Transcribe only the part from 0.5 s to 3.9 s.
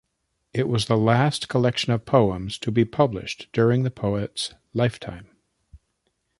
It was the last collection of poems to be published during